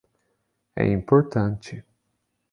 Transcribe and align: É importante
É 0.81 0.85
importante 0.91 1.85